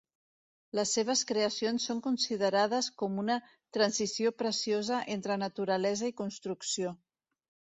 Les 0.77 0.93
seves 0.97 1.19
creacions 1.31 1.85
són 1.89 1.99
considerades 2.07 2.89
com 3.01 3.19
una 3.25 3.37
transició 3.79 4.33
preciosa 4.43 5.03
entre 5.17 5.39
naturalesa 5.43 6.11
i 6.15 6.17
construcció. 6.25 6.97